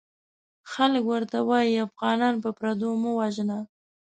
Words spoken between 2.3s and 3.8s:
په پردو مه وژنه!